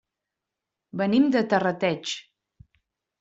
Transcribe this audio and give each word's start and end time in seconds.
Venim 1.01 1.27
de 1.35 1.43
Terrateig. 1.51 2.15